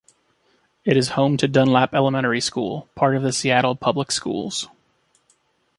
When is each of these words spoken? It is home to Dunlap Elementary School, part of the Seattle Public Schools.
It 0.83 0.97
is 0.97 1.09
home 1.09 1.37
to 1.37 1.47
Dunlap 1.47 1.93
Elementary 1.93 2.41
School, 2.41 2.89
part 2.95 3.15
of 3.15 3.21
the 3.21 3.31
Seattle 3.31 3.75
Public 3.75 4.09
Schools. 4.11 4.67